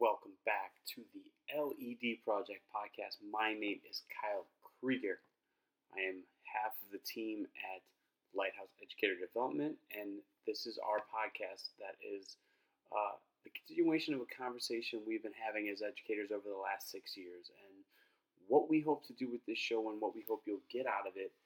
[0.00, 1.20] welcome back to the
[1.52, 3.20] LED Project podcast.
[3.20, 4.48] My name is Kyle
[4.80, 5.20] Krieger.
[5.92, 7.84] I am half of the team at
[8.32, 12.40] Lighthouse Educator Development, and this is our podcast that is
[12.96, 17.12] uh, the continuation of a conversation we've been having as educators over the last six
[17.12, 17.52] years.
[17.60, 17.84] And
[18.48, 21.04] what we hope to do with this show and what we hope you'll get out
[21.04, 21.36] of it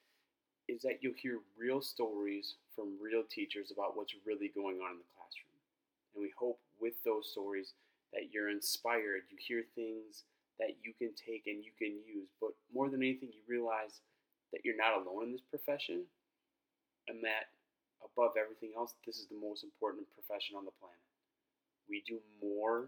[0.71, 5.03] is that you'll hear real stories from real teachers about what's really going on in
[5.03, 5.59] the classroom.
[6.15, 7.75] And we hope with those stories
[8.15, 10.23] that you're inspired, you hear things
[10.57, 12.31] that you can take and you can use.
[12.39, 13.99] But more than anything, you realize
[14.55, 16.07] that you're not alone in this profession
[17.11, 17.51] and that
[17.99, 21.03] above everything else, this is the most important profession on the planet.
[21.91, 22.87] We do more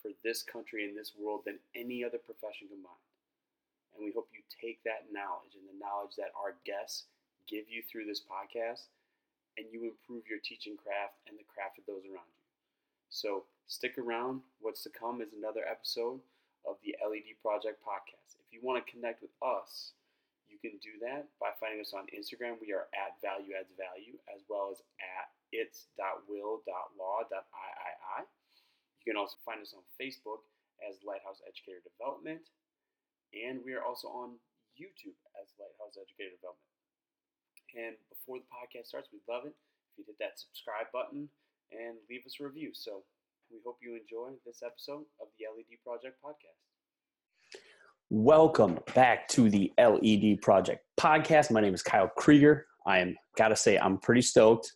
[0.00, 3.06] for this country and this world than any other profession combined.
[3.94, 7.06] And we hope you take that knowledge and the knowledge that our guests
[7.44, 8.88] give you through this podcast
[9.60, 12.42] and you improve your teaching craft and the craft of those around you.
[13.12, 14.42] So stick around.
[14.60, 16.20] What's to come is another episode
[16.66, 18.38] of the LED Project podcast.
[18.38, 19.92] If you want to connect with us,
[20.46, 22.60] you can do that by finding us on Instagram.
[22.60, 26.62] We are at Value Adds Value as well as at its.will.law.iii.
[29.00, 30.46] You can also find us on Facebook
[30.84, 32.42] as Lighthouse Educator Development,
[33.34, 34.38] and we are also on
[34.78, 36.70] YouTube as Lighthouse Educator Development.
[37.72, 41.32] And before the podcast starts, we'd love it if you hit that subscribe button
[41.72, 42.76] and leave us a review.
[42.76, 43.04] So
[43.52, 46.56] we hope you enjoy this episode of the LED Project podcast.
[48.08, 51.50] Welcome back to the LED Project podcast.
[51.50, 52.64] My name is Kyle Krieger.
[52.86, 54.72] I am gotta say I'm pretty stoked.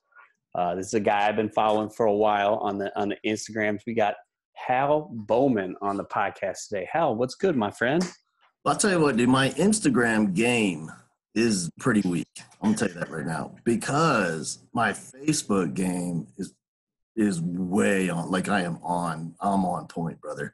[0.55, 3.17] Uh, this is a guy I've been following for a while on the on the
[3.27, 3.81] Instagrams.
[3.87, 4.15] We got
[4.53, 6.87] Hal Bowman on the podcast today.
[6.93, 8.07] Hal, what's good, my friend?
[8.67, 9.31] I'll tell you what, dude.
[9.31, 10.93] My Instagram game
[11.35, 12.29] is pretty weak.
[12.61, 16.53] I'm gonna tell you that right now because my Facebook game is
[17.17, 18.31] is way on.
[18.31, 19.35] Like I am on.
[19.41, 20.53] I'm on point, brother.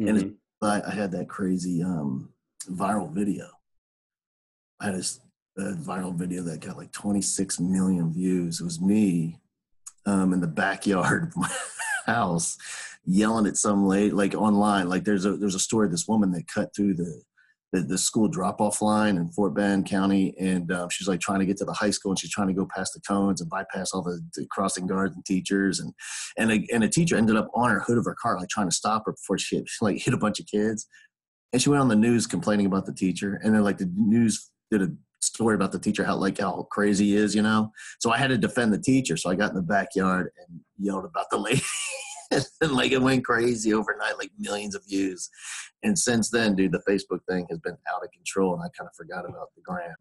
[0.00, 0.16] Mm-hmm.
[0.16, 2.30] And I, I, had that crazy um,
[2.70, 3.46] viral video.
[4.80, 5.20] I had this
[5.58, 8.60] viral video that got like 26 million views.
[8.60, 9.40] It was me
[10.06, 11.50] um, in the backyard of my
[12.06, 12.56] house
[13.06, 14.88] yelling at some lady, like online.
[14.88, 17.22] Like there's a there's a story of this woman that cut through the
[17.74, 21.40] the, the school drop off line in Fort Bend County, and um, she's like trying
[21.40, 23.50] to get to the high school, and she's trying to go past the cones and
[23.50, 25.92] bypass all the, the, crossing guards and teachers, and
[26.38, 28.68] and a, and a teacher ended up on her hood of her car, like trying
[28.68, 30.86] to stop her before she, hit, she like hit a bunch of kids,
[31.52, 34.50] and she went on the news complaining about the teacher, and then like the news
[34.70, 37.72] did a story about the teacher how like how crazy he is, you know.
[37.98, 41.06] So I had to defend the teacher, so I got in the backyard and yelled
[41.06, 41.62] about the lady.
[42.60, 45.28] and like it went crazy overnight, like millions of views.
[45.82, 48.88] And since then, dude, the Facebook thing has been out of control, and I kind
[48.88, 49.94] of forgot about the gram.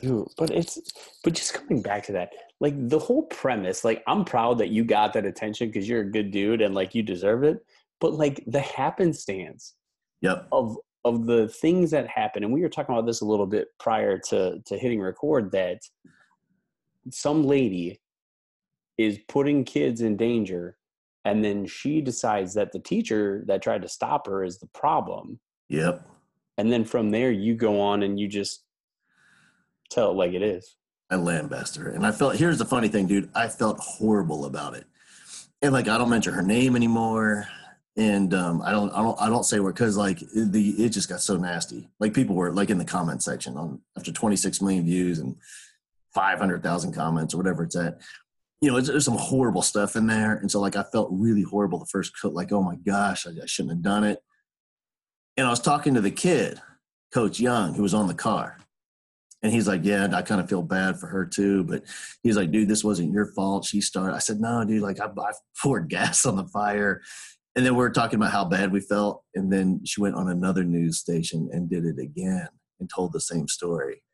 [0.00, 0.80] Dude, but it's
[1.22, 4.84] but just coming back to that, like the whole premise, like I'm proud that you
[4.84, 7.64] got that attention because you're a good dude and like you deserve it.
[8.00, 9.74] But like the happenstance,
[10.20, 13.46] yep, of of the things that happen, and we were talking about this a little
[13.46, 15.80] bit prior to to hitting record that
[17.10, 18.00] some lady
[18.98, 20.76] is putting kids in danger
[21.24, 25.38] and then she decides that the teacher that tried to stop her is the problem.
[25.68, 26.06] Yep.
[26.58, 28.64] And then from there you go on and you just
[29.90, 30.76] tell it like it is.
[31.10, 31.90] I lambast her.
[31.90, 33.30] And i felt here's the funny thing dude.
[33.34, 34.86] I felt horrible about it.
[35.60, 37.46] And like i don't mention her name anymore.
[37.94, 41.10] And um, I don't, I don't, I don't say where because like the it just
[41.10, 41.90] got so nasty.
[42.00, 45.36] Like people were like in the comment section on after 26 million views and
[46.14, 47.98] 500,000 comments or whatever it's at
[48.62, 50.36] you know, there's some horrible stuff in there.
[50.36, 52.32] And so like I felt really horrible the first cut.
[52.32, 54.20] like, oh my gosh, I, I shouldn't have done it.
[55.36, 56.60] And I was talking to the kid,
[57.12, 58.58] Coach Young, who was on the car.
[59.42, 61.64] And he's like, Yeah, I kind of feel bad for her too.
[61.64, 61.82] But
[62.22, 63.64] he's like, dude, this wasn't your fault.
[63.64, 64.14] She started.
[64.14, 67.02] I said, No, dude, like I, I poured gas on the fire.
[67.56, 69.24] And then we are talking about how bad we felt.
[69.34, 72.48] And then she went on another news station and did it again
[72.78, 74.04] and told the same story.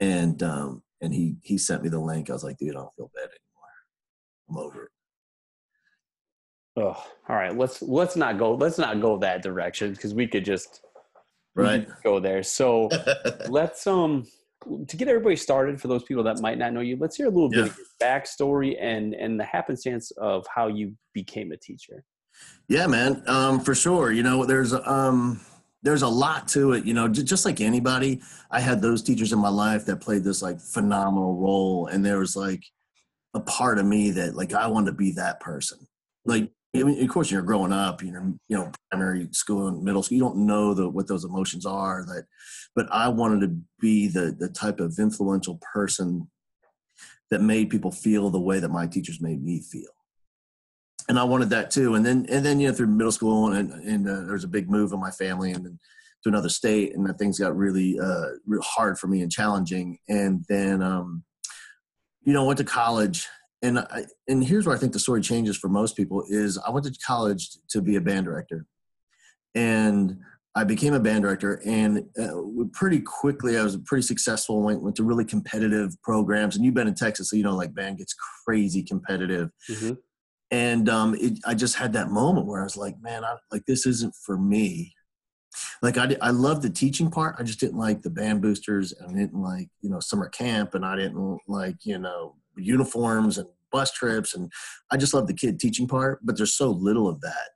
[0.00, 2.28] And um, and he he sent me the link.
[2.28, 3.43] I was like, dude, I don't feel bad anymore.
[4.48, 4.90] I'm over it.
[6.76, 7.56] Oh, all right.
[7.56, 8.54] Let's let's not go.
[8.54, 10.80] Let's not go that direction because we could just
[11.54, 12.42] right go there.
[12.42, 12.88] So
[13.48, 14.26] let's um
[14.88, 16.96] to get everybody started for those people that might not know you.
[16.98, 17.62] Let's hear a little yeah.
[17.62, 22.04] bit of your backstory and and the happenstance of how you became a teacher.
[22.68, 23.22] Yeah, man.
[23.26, 24.10] Um, for sure.
[24.10, 25.40] You know, there's um
[25.82, 26.84] there's a lot to it.
[26.84, 28.20] You know, just like anybody,
[28.50, 32.18] I had those teachers in my life that played this like phenomenal role, and there
[32.18, 32.64] was like
[33.34, 35.86] a part of me that like I wanted to be that person.
[36.24, 40.02] Like I mean, of course, you're growing up, you're you know primary school and middle
[40.02, 40.16] school.
[40.16, 42.04] You don't know the, what those emotions are.
[42.06, 42.24] That,
[42.74, 46.28] but I wanted to be the the type of influential person
[47.30, 49.90] that made people feel the way that my teachers made me feel.
[51.08, 51.94] and I wanted that too.
[51.94, 54.48] And then and then you know through middle school and and uh, there was a
[54.48, 55.78] big move in my family and then
[56.22, 59.98] to another state and things got really uh, real hard for me and challenging.
[60.08, 61.22] And then um,
[62.24, 63.28] you know went to college
[63.62, 66.70] and I, and here's where I think the story changes for most people is I
[66.70, 68.66] went to college to be a band director
[69.54, 70.18] and
[70.56, 74.62] I became a band director, and uh, pretty quickly I was pretty successful.
[74.62, 77.74] Went went to really competitive programs, and you've been in Texas, so you know like
[77.74, 79.50] band gets crazy competitive.
[79.68, 79.92] Mm-hmm.
[80.52, 83.64] And um, it, I just had that moment where I was like, man, I, like
[83.66, 84.94] this isn't for me.
[85.82, 87.36] Like I, I love the teaching part.
[87.38, 90.74] I just didn't like the band boosters, and I didn't like you know summer camp,
[90.74, 94.52] and I didn't like you know uniforms and bus trips, and
[94.90, 96.20] I just love the kid teaching part.
[96.22, 97.50] But there's so little of that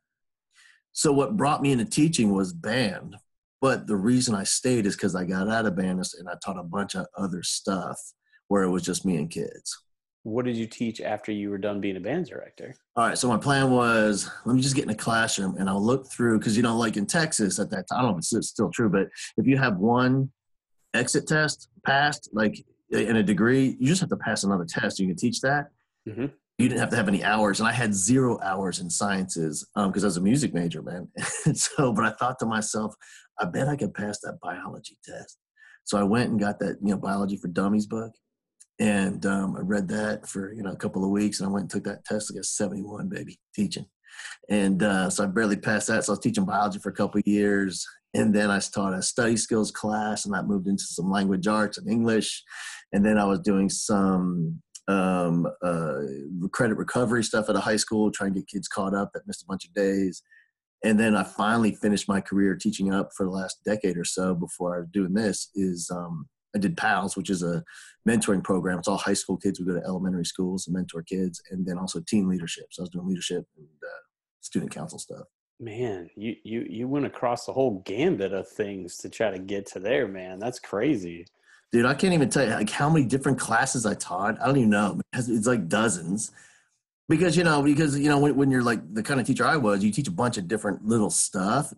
[0.98, 3.14] so what brought me into teaching was band.
[3.60, 6.58] But the reason I stayed is because I got out of band and I taught
[6.58, 8.00] a bunch of other stuff
[8.48, 9.80] where it was just me and kids.
[10.28, 12.74] What did you teach after you were done being a band director?
[12.96, 15.84] All right, so my plan was let me just get in a classroom and I'll
[15.84, 18.26] look through because you know, like in Texas at that time, I don't know if
[18.32, 20.30] it's still true, but if you have one
[20.94, 24.98] exit test passed, like in a degree, you just have to pass another test.
[24.98, 25.68] You can teach that.
[26.08, 26.26] Mm-hmm
[26.58, 30.02] you didn't have to have any hours and i had zero hours in sciences because
[30.02, 31.08] um, i was a music major man
[31.54, 32.94] so but i thought to myself
[33.38, 35.38] i bet i could pass that biology test
[35.84, 38.12] so i went and got that you know biology for dummies book
[38.78, 41.62] and um, i read that for you know a couple of weeks and i went
[41.62, 43.86] and took that test i got 71 baby teaching.
[44.48, 46.04] And uh, so i barely passed that.
[46.04, 49.02] So i was teaching biology for a couple of years and then i taught a
[49.02, 52.42] study skills class and i moved into some language arts and english.
[52.92, 56.00] And then i was doing some um, uh,
[56.52, 59.42] credit recovery stuff at a high school, trying to get kids caught up that missed
[59.42, 60.22] a bunch of days.
[60.82, 64.34] And then I finally finished my career teaching up for the last decade or so
[64.34, 67.62] before I was doing this is um, I did PALS, which is a
[68.08, 68.78] mentoring program.
[68.78, 69.60] It's all high school kids.
[69.60, 72.66] We go to elementary schools and mentor kids, and then also team leadership.
[72.70, 74.02] So I was doing leadership and uh,
[74.40, 75.24] student council stuff.
[75.60, 79.66] Man, you you you went across the whole gambit of things to try to get
[79.66, 80.38] to there, man.
[80.38, 81.26] That's crazy
[81.72, 84.56] dude i can't even tell you like how many different classes i taught i don't
[84.56, 86.30] even know it's like dozens
[87.08, 89.56] because you know because you know when, when you're like the kind of teacher i
[89.56, 91.72] was you teach a bunch of different little stuff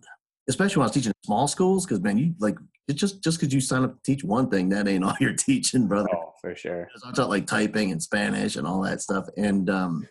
[0.47, 3.53] especially when i was teaching small schools because man you like it's just just because
[3.53, 6.09] you sign up to teach one thing that ain't all you're teaching brother.
[6.13, 6.87] Oh for sure.
[7.05, 9.27] I taught like typing and spanish and all that stuff.
[9.37, 10.07] And um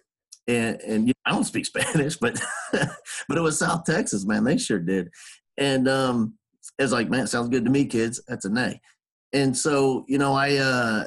[0.49, 2.41] and and you know, i don't speak spanish but
[2.73, 4.45] but it was south texas man.
[4.45, 5.11] They sure did.
[5.59, 6.35] And um
[6.79, 8.21] it's like man it sounds good to me kids.
[8.29, 8.81] That's a nay.
[9.33, 11.05] And so you know i uh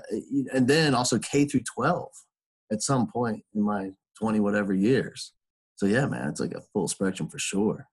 [0.53, 2.09] and then also k through 12
[2.71, 5.33] at some point in my 20 whatever years.
[5.75, 7.87] So yeah man it's like a full spectrum for sure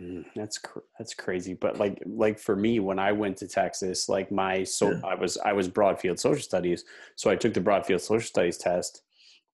[0.00, 4.08] mm, that's cr- that's crazy but like like for me when i went to texas
[4.08, 5.00] like my so yeah.
[5.04, 6.84] i was i was broadfield social studies
[7.16, 9.02] so i took the broadfield social studies test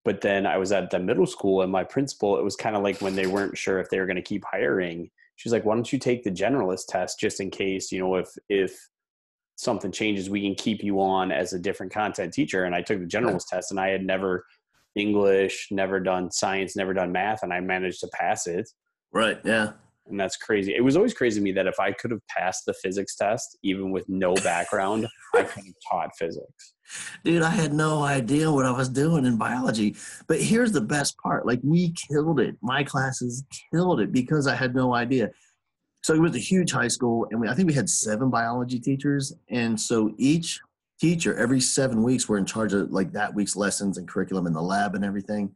[0.05, 2.83] but then i was at the middle school and my principal it was kind of
[2.83, 5.75] like when they weren't sure if they were going to keep hiring she's like why
[5.75, 8.89] don't you take the generalist test just in case you know if if
[9.63, 12.65] something changes, we can keep you on as a different content teacher.
[12.65, 14.45] And I took the generalist test and I had never
[14.95, 18.69] English, never done science, never done math, and I managed to pass it.
[19.13, 19.41] Right.
[19.45, 19.73] Yeah.
[20.07, 20.75] And that's crazy.
[20.75, 23.57] It was always crazy to me that if I could have passed the physics test,
[23.63, 26.75] even with no background, I could have taught physics.
[27.25, 29.95] Dude, I had no idea what I was doing in biology.
[30.27, 32.57] But here's the best part like, we killed it.
[32.63, 35.31] My classes killed it because I had no idea
[36.03, 38.79] so it was a huge high school and we, i think we had seven biology
[38.79, 40.61] teachers and so each
[41.01, 44.53] teacher every seven weeks were in charge of like that week's lessons and curriculum in
[44.53, 45.53] the lab and everything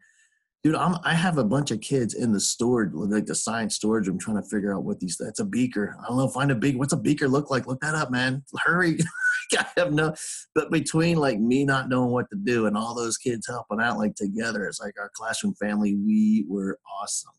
[0.66, 4.08] dude I'm, i have a bunch of kids in the storage like the science storage
[4.08, 5.96] room trying to figure out what these that's a beaker.
[6.02, 7.66] I don't know find a big what's a beaker look like?
[7.66, 8.42] Look that up man.
[8.64, 8.98] Hurry.
[9.58, 10.14] I have no
[10.54, 13.98] but between like me not knowing what to do and all those kids helping out
[13.98, 17.32] like together it's like our classroom family we were awesome.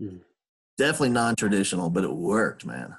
[0.00, 0.20] Mm
[0.76, 2.94] definitely non-traditional, but it worked, man.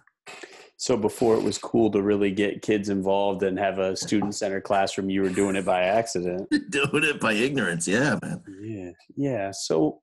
[0.77, 5.09] So before it was cool to really get kids involved and have a student-centered classroom,
[5.09, 6.49] you were doing it by accident.
[6.69, 8.43] doing it by ignorance, yeah, man.
[8.61, 9.51] Yeah, yeah.
[9.51, 10.01] So,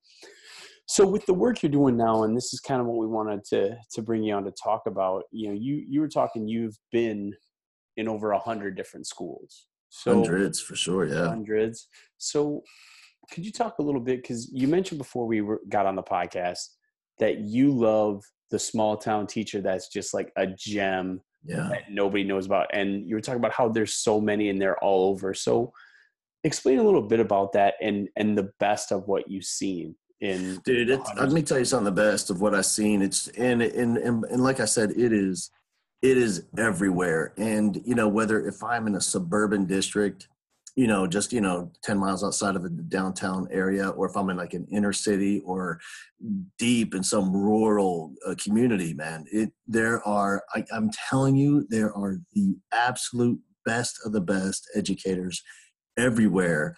[0.87, 3.45] so with the work you're doing now, and this is kind of what we wanted
[3.51, 5.25] to to bring you on to talk about.
[5.31, 6.49] You know, you you were talking.
[6.49, 7.35] You've been
[7.99, 9.67] in over a hundred different schools.
[9.91, 11.29] So, hundreds for sure, yeah.
[11.29, 11.87] Hundreds.
[12.17, 12.63] So,
[13.31, 14.23] could you talk a little bit?
[14.23, 16.61] Because you mentioned before we were, got on the podcast
[17.19, 21.69] that you love the small town teacher that's just like a gem yeah.
[21.71, 22.69] that nobody knows about.
[22.73, 25.35] And you were talking about how there's so many and they're all over.
[25.35, 25.73] So
[26.45, 30.61] explain a little bit about that and and the best of what you've seen in
[30.65, 33.97] dude let me tell you something the best of what i've seen it's and, and
[33.97, 35.51] and and like i said it is
[36.01, 40.29] it is everywhere and you know whether if i'm in a suburban district
[40.75, 44.31] you know, just, you know, 10 miles outside of the downtown area, or if I'm
[44.31, 45.79] in like an inner city or
[46.59, 51.95] deep in some rural uh, community, man, it, there are, I, I'm telling you, there
[51.95, 55.43] are the absolute best of the best educators
[55.99, 56.75] everywhere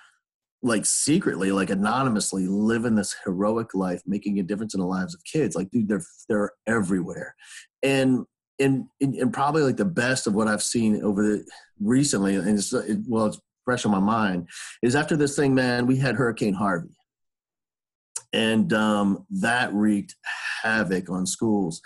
[0.62, 5.22] like secretly like anonymously living this heroic life making a difference in the lives of
[5.24, 5.54] kids.
[5.54, 7.34] Like dude they're they're everywhere.
[7.82, 8.24] And
[8.58, 11.44] and and, probably like the best of what i've seen over the
[11.80, 14.48] recently and it's it, well it's fresh on my mind
[14.82, 16.96] is after this thing, man, we had Hurricane Harvey.
[18.32, 20.16] And um, that wreaked
[20.62, 21.80] havoc on schools.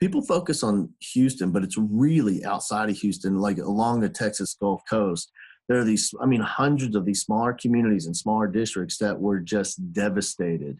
[0.00, 4.82] People focus on Houston, but it's really outside of Houston, like along the Texas Gulf
[4.88, 5.30] Coast.
[5.68, 9.40] There are these, I mean, hundreds of these smaller communities and smaller districts that were
[9.40, 10.78] just devastated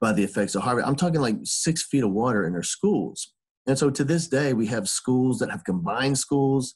[0.00, 0.82] by the effects of Harvey.
[0.82, 3.32] I'm talking like six feet of water in their schools.
[3.66, 6.74] And so to this day, we have schools that have combined schools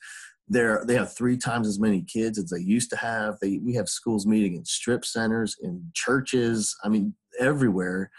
[0.50, 3.38] they're they have three times as many kids as they used to have.
[3.40, 6.76] They we have schools meeting in strip centers, in churches.
[6.84, 8.10] I mean, everywhere.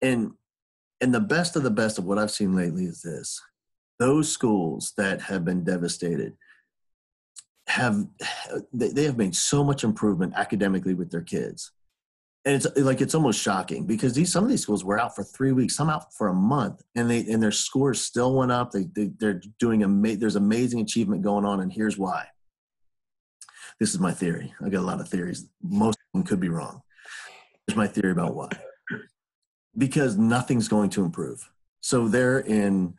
[0.00, 0.32] And
[1.00, 3.40] and the best of the best of what I've seen lately is this:
[3.98, 6.36] those schools that have been devastated
[7.68, 8.06] have
[8.72, 11.72] they, they have made so much improvement academically with their kids
[12.48, 15.22] and it's like it's almost shocking because these some of these schools were out for
[15.22, 18.70] three weeks, some out for a month, and they and their scores still went up.
[18.70, 22.24] They, they they're doing a there's amazing achievement going on, and here's why.
[23.78, 24.54] This is my theory.
[24.64, 25.46] I got a lot of theories.
[25.62, 26.80] Most of them could be wrong.
[27.66, 28.48] Here's my theory about why.
[29.76, 31.50] Because nothing's going to improve.
[31.82, 32.94] So they're in,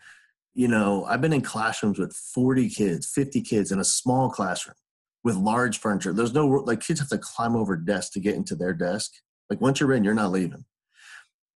[0.54, 4.76] you know, I've been in classrooms with 40 kids, 50 kids in a small classroom
[5.24, 6.14] with large furniture.
[6.14, 9.12] There's no like kids have to climb over desks to get into their desk
[9.50, 10.66] like once you're in, you're not leaving.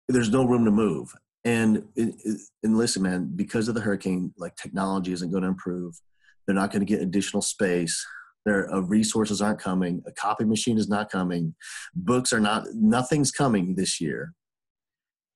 [0.08, 1.14] There's no room to move.
[1.44, 6.00] And and listen, man, because of the hurricane, like technology isn't going to improve.
[6.46, 8.06] They're not going to get additional space.
[8.46, 10.02] Their uh, resources aren't coming.
[10.08, 11.56] A copy machine is not coming.
[11.96, 12.66] Books are not.
[12.74, 14.34] Nothing's coming this year.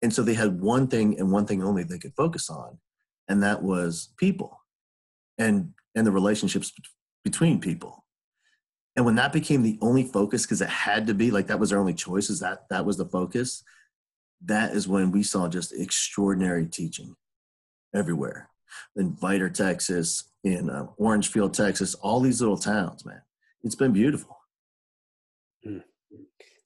[0.02, 2.78] And so they had one thing and one thing only they could focus on,
[3.28, 4.60] and that was people,
[5.38, 6.72] and and the relationships
[7.24, 8.05] between people.
[8.96, 11.74] And when that became the only focus, because it had to be like that was
[11.74, 13.64] our only choice, is that that was the focus.
[14.44, 17.16] That is when we saw just extraordinary teaching
[17.94, 18.50] everywhere.
[18.96, 23.22] In Vidor, Texas, in uh, Orangefield, Texas, all these little towns, man.
[23.64, 24.38] It's been beautiful.
[25.64, 25.80] Hmm.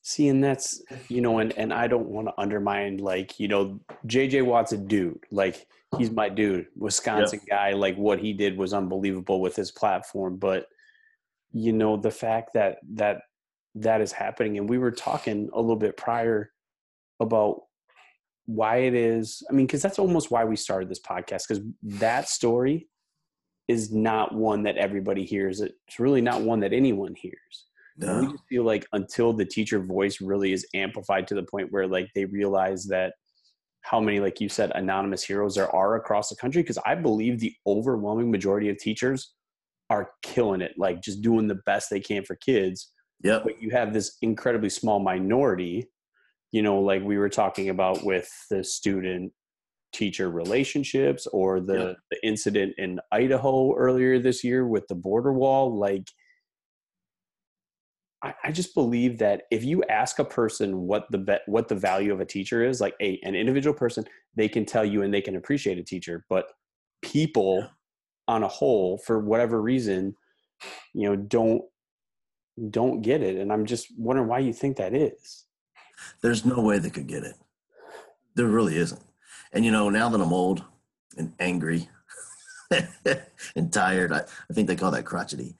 [0.01, 3.79] See, and that's you know, and and I don't want to undermine like you know,
[4.07, 5.24] JJ Watt's a dude.
[5.31, 5.67] Like
[5.98, 7.57] he's my dude, Wisconsin yep.
[7.57, 7.71] guy.
[7.74, 10.67] Like what he did was unbelievable with his platform, but
[11.51, 13.21] you know the fact that that
[13.75, 14.57] that is happening.
[14.57, 16.51] And we were talking a little bit prior
[17.19, 17.61] about
[18.45, 22.27] why it is i mean because that's almost why we started this podcast because that
[22.27, 22.89] story
[23.69, 25.61] is not one that everybody hears.
[25.61, 27.67] It's really not one that anyone hears.
[27.97, 28.21] No.
[28.21, 31.85] we just feel like until the teacher voice really is amplified to the point where
[31.85, 33.13] like they realize that
[33.81, 37.39] how many like you said anonymous heroes there are across the country because i believe
[37.39, 39.33] the overwhelming majority of teachers
[39.89, 42.91] are killing it, like just doing the best they can for kids.
[43.24, 43.39] Yeah.
[43.43, 45.89] But you have this incredibly small minority,
[46.51, 49.34] you know, like we were talking about with the student
[49.91, 51.98] teacher relationships or the, yep.
[52.12, 55.77] the incident in Idaho earlier this year with the border wall.
[55.77, 56.08] Like,
[58.22, 61.75] I, I just believe that if you ask a person what the be- what the
[61.75, 64.05] value of a teacher is, like a an individual person,
[64.36, 66.25] they can tell you and they can appreciate a teacher.
[66.29, 66.46] But
[67.01, 67.67] people
[68.29, 70.15] on a whole for whatever reason
[70.93, 71.63] you know don't
[72.69, 73.38] don't get it.
[73.38, 75.45] And i'm just wondering why you think that is.
[76.21, 77.36] There's no way they could get it.
[78.36, 79.01] There really isn't.
[79.51, 80.63] And you know now that i'm old
[81.17, 81.89] and angry
[83.55, 85.55] and tired I, I think they call that crotchety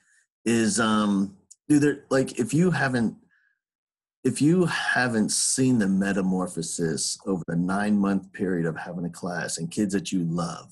[0.46, 1.36] is um
[1.68, 3.16] dude they're like if you haven't
[4.24, 9.58] if you haven't seen the metamorphosis over the nine month period of having a class
[9.58, 10.72] and kids that you love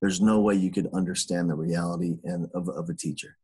[0.00, 3.36] there's no way you could understand the reality and of, of a teacher.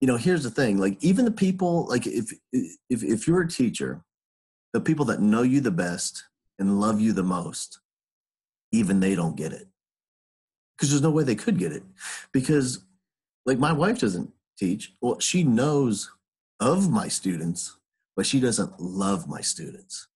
[0.00, 3.48] You know here's the thing like even the people like if if if you're a
[3.48, 4.02] teacher
[4.72, 6.24] the people that know you the best
[6.58, 7.80] and love you the most
[8.72, 9.68] even they don't get it.
[10.76, 11.82] Because there's no way they could get it.
[12.32, 12.84] Because
[13.44, 14.92] like my wife doesn't teach.
[15.00, 16.10] Well she knows
[16.58, 17.76] of my students
[18.16, 20.06] but she doesn't love my students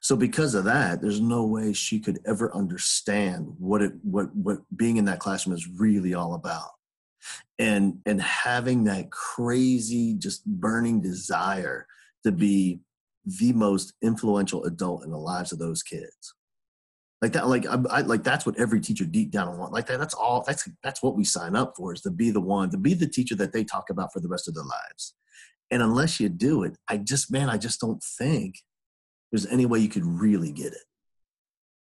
[0.00, 4.58] so because of that, there's no way she could ever understand what it what what
[4.76, 6.70] being in that classroom is really all about.
[7.58, 11.86] And and having that crazy just burning desire
[12.24, 12.80] to be
[13.24, 16.34] the most influential adult in the lives of those kids.
[17.20, 19.72] Like that like I, I, like that's what every teacher deep down want.
[19.72, 22.40] Like that that's all that's that's what we sign up for is to be the
[22.40, 25.14] one to be the teacher that they talk about for the rest of their lives.
[25.70, 28.56] And unless you do it, I just, man, I just don't think
[29.30, 30.84] there's any way you could really get it.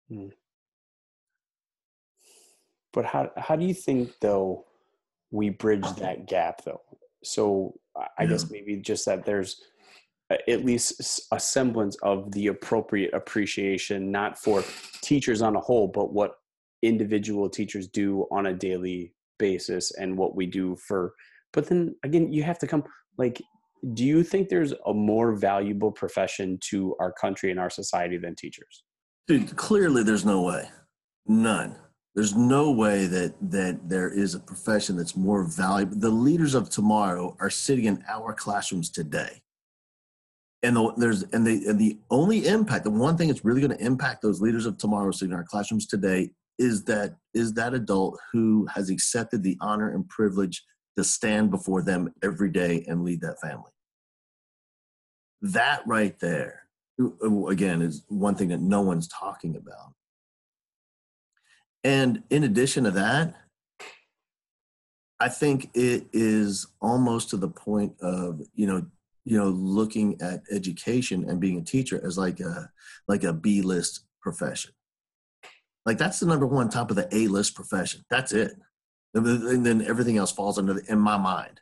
[0.09, 0.27] Hmm.
[2.93, 4.65] But how how do you think though
[5.31, 6.81] we bridge that gap though?
[7.23, 8.29] So I Yeah.
[8.29, 9.63] guess maybe just that there's
[10.29, 14.63] at least a semblance of the appropriate appreciation, not for
[15.01, 16.35] teachers on a whole, but what
[16.81, 21.13] individual teachers do on a daily basis and what we do for.
[21.53, 22.83] But then again, you have to come
[23.17, 23.41] like.
[23.93, 28.35] Do you think there's a more valuable profession to our country and our society than
[28.35, 28.83] teachers?
[29.27, 30.69] Dude, clearly there's no way.
[31.25, 31.75] None.
[32.13, 35.97] There's no way that that there is a profession that's more valuable.
[35.97, 39.41] The leaders of tomorrow are sitting in our classrooms today.
[40.63, 43.77] And the, there's and the and the only impact, the one thing that's really going
[43.77, 47.73] to impact those leaders of tomorrow sitting in our classrooms today is that is that
[47.73, 50.63] adult who has accepted the honor and privilege
[50.97, 53.71] to stand before them every day and lead that family.
[55.41, 56.63] That right there
[57.49, 59.93] again is one thing that no one's talking about.
[61.83, 63.35] And in addition to that
[65.19, 68.83] i think it is almost to the point of you know
[69.23, 72.69] you know looking at education and being a teacher as like a
[73.07, 74.71] like a b list profession.
[75.85, 78.01] Like that's the number one top of the a list profession.
[78.09, 78.53] That's it
[79.13, 81.59] and then everything else falls under the, in my mind.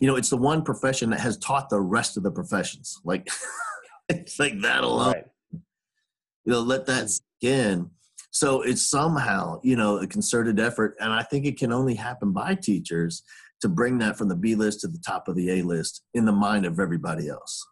[0.00, 3.00] You know it's the one profession that has taught the rest of the professions.
[3.04, 3.28] Like
[4.08, 5.14] it's like that alone.
[5.14, 5.26] Right.
[5.52, 7.06] you know let that hmm.
[7.06, 7.90] sink in
[8.32, 12.32] so it's somehow you know a concerted effort and i think it can only happen
[12.32, 13.24] by teachers
[13.60, 16.24] to bring that from the b list to the top of the a list in
[16.24, 17.66] the mind of everybody else.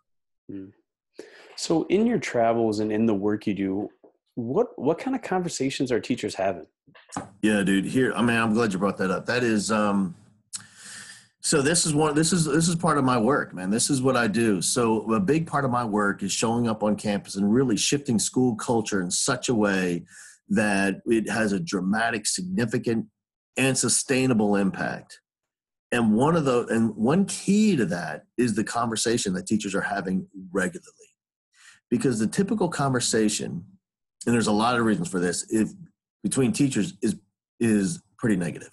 [0.50, 0.66] Hmm.
[1.56, 3.88] So, in your travels and in the work you do,
[4.34, 6.66] what what kind of conversations are teachers having?
[7.42, 9.26] Yeah dude here i mean i'm glad you brought that up.
[9.26, 10.14] That is um
[11.40, 13.70] so this is one this is this is part of my work man.
[13.70, 14.60] This is what i do.
[14.60, 18.18] So a big part of my work is showing up on campus and really shifting
[18.18, 20.04] school culture in such a way
[20.50, 23.06] that it has a dramatic significant
[23.56, 25.20] and sustainable impact.
[25.90, 29.80] And one of the and one key to that is the conversation that teachers are
[29.80, 30.92] having regularly.
[31.88, 33.64] Because the typical conversation
[34.26, 35.70] and there's a lot of reasons for this if
[36.22, 37.16] between teachers is
[37.60, 38.70] is pretty negative.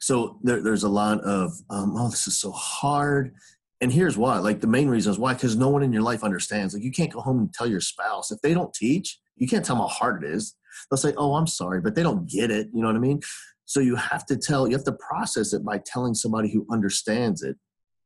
[0.00, 3.34] So there, there's a lot of um, oh this is so hard.
[3.80, 6.24] And here's why like the main reason is why because no one in your life
[6.24, 6.74] understands.
[6.74, 8.30] Like you can't go home and tell your spouse.
[8.30, 10.54] If they don't teach you can't tell them how hard it is.
[10.90, 13.20] They'll say oh i'm sorry but they don't get it you know what i mean?
[13.66, 17.42] So you have to tell you have to process it by telling somebody who understands
[17.42, 17.56] it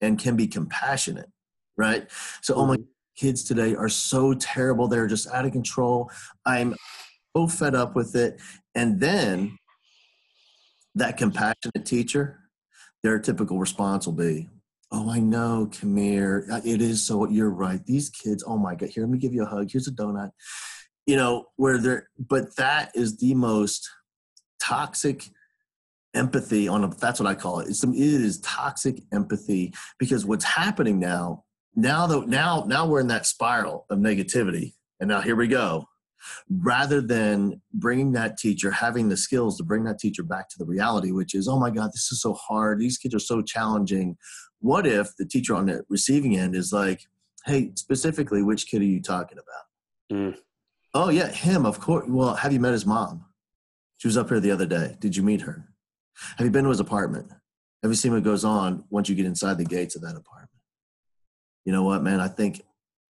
[0.00, 1.30] and can be compassionate
[1.78, 2.10] right?
[2.42, 2.76] So oh my
[3.16, 4.88] kids today are so terrible.
[4.88, 6.10] They're just out of control.
[6.44, 6.74] I'm
[7.36, 8.40] so fed up with it.
[8.74, 9.58] And then
[10.94, 12.38] that compassionate teacher
[13.02, 14.48] their typical response will be
[14.90, 16.46] oh i know come here.
[16.64, 17.84] It is so you're right.
[17.84, 19.70] These kids oh my god here let me give you a hug.
[19.70, 20.30] Here's a donut.
[21.06, 23.88] You know where they're but that is the most
[24.60, 25.24] toxic
[26.14, 27.68] empathy on a, that's what i call it.
[27.68, 31.44] It's it is toxic empathy because what's happening now
[31.76, 34.74] now that now now we're in that spiral of negativity.
[35.00, 35.86] And now here we go
[36.50, 40.64] rather than bringing that teacher having the skills to bring that teacher back to the
[40.64, 42.78] reality which is oh my god this is so hard.
[42.78, 44.16] These kids are so challenging.
[44.60, 47.02] What if the teacher on the receiving end is like
[47.46, 50.16] hey specifically which kid are you talking about?
[50.16, 50.38] Mm.
[50.94, 53.24] oh yeah him of course well have you met his mom?
[53.98, 54.96] She was up here the other day.
[55.00, 55.68] Did you meet her?
[56.36, 57.28] Have you been to his apartment?
[57.82, 60.50] Have you seen what goes on once you get inside the gates of that apartment?
[61.64, 62.20] You know what man?
[62.20, 62.62] I think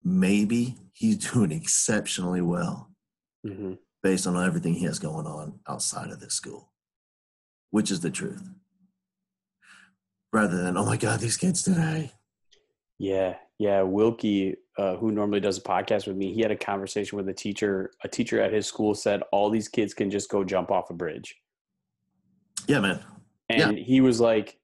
[0.04, 2.91] maybe he's doing exceptionally well
[3.46, 3.74] hmm
[4.04, 6.72] based on everything he has going on outside of this school,
[7.70, 8.42] which is the truth.
[10.34, 12.12] Rather than, oh my God, these kids today.
[12.98, 13.84] Yeah, yeah.
[13.84, 17.34] Wilkie, uh, who normally does a podcast with me, he had a conversation with a
[17.34, 17.92] teacher.
[18.04, 20.94] A teacher at his school said all these kids can just go jump off a
[20.94, 21.36] bridge,
[22.68, 23.02] Yeah, man.
[23.50, 24.58] and he was like,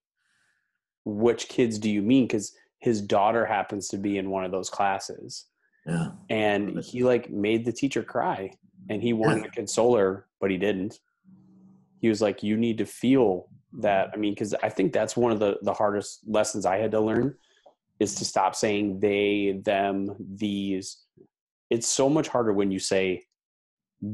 [1.06, 4.70] "Which kids do you mean?" Because his daughter happens to be in one of those
[4.72, 5.46] classes,
[5.86, 6.12] Yeah.
[6.30, 8.54] and he like made the teacher cry,
[8.90, 11.00] and he wanted to console her, but he didn't.
[12.00, 15.32] He was like, "You need to feel that." I mean, because I think that's one
[15.32, 17.36] of the the hardest lessons I had to learn
[18.00, 21.04] is to stop saying they, them, these.
[21.70, 23.24] It's so much harder when you say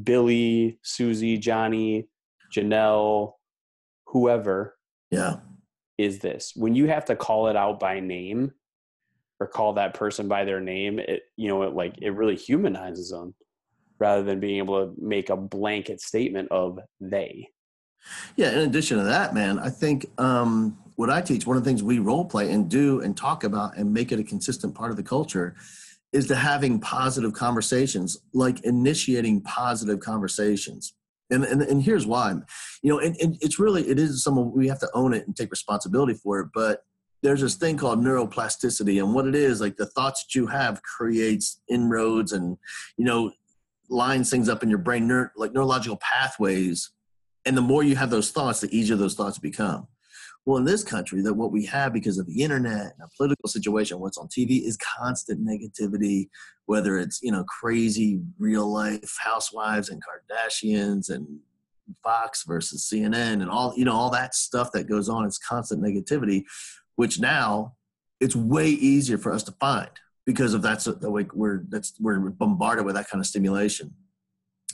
[0.03, 2.07] Billy, Susie, Johnny,
[2.55, 3.33] Janelle,
[4.07, 4.77] whoever
[5.11, 5.39] Yeah.
[5.97, 6.53] is this.
[6.55, 8.53] When you have to call it out by name
[9.39, 13.11] or call that person by their name, it you know, it like it really humanizes
[13.11, 13.35] them
[14.03, 17.47] rather than being able to make a blanket statement of they.
[18.35, 18.51] Yeah.
[18.51, 21.81] In addition to that, man, I think, um, what I teach, one of the things
[21.81, 24.97] we role play and do and talk about and make it a consistent part of
[24.97, 25.55] the culture
[26.11, 30.93] is to having positive conversations, like initiating positive conversations.
[31.31, 32.33] And, and, and here's why,
[32.83, 35.35] you know, and, and it's really, it is some, we have to own it and
[35.35, 36.49] take responsibility for it.
[36.53, 36.81] But
[37.23, 40.83] there's this thing called neuroplasticity and what it is like the thoughts that you have
[40.83, 42.57] creates inroads and
[42.97, 43.31] you know
[43.93, 46.91] lines things up in your brain neuro, like neurological pathways
[47.45, 49.87] and the more you have those thoughts the easier those thoughts become.
[50.45, 53.47] Well in this country that what we have because of the internet and a political
[53.47, 56.27] situation what's on tv is constant negativity
[56.65, 61.25] whether it's you know crazy real life housewives and kardashians and
[62.03, 65.81] fox versus cnn and all you know all that stuff that goes on it's constant
[65.81, 66.43] negativity
[66.95, 67.73] which now
[68.19, 69.91] it's way easier for us to find
[70.25, 73.93] because of that's the way we're that's we're bombarded with that kind of stimulation.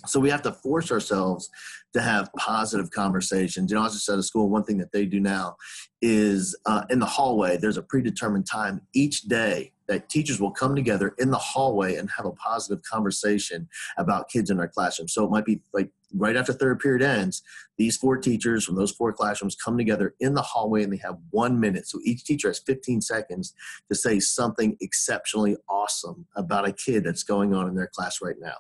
[0.06, 1.50] So we have to force ourselves
[1.94, 3.70] to have positive conversations.
[3.70, 4.50] You know, I was just at school.
[4.50, 5.58] One thing that they do now
[6.02, 7.58] is uh, in the hallway.
[7.58, 12.10] There's a predetermined time each day that teachers will come together in the hallway and
[12.16, 15.08] have a positive conversation about kids in their classroom.
[15.10, 17.42] So it might be like right after third period ends,
[17.78, 21.18] these four teachers from those four classrooms come together in the hallway and they have
[21.30, 21.88] one minute.
[21.88, 23.54] So each teacher has 15 seconds
[23.90, 28.36] to say something exceptionally awesome about a kid that's going on in their class right
[28.40, 28.56] now.